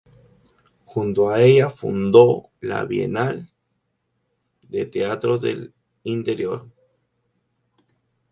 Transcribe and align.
Junto 0.83 1.29
a 1.29 1.43
ella 1.43 1.69
fundó 1.69 2.49
la 2.61 2.85
Bienal 2.85 3.51
de 4.63 4.87
Teatros 4.87 5.43
del 5.43 5.75
Interior. 6.01 6.71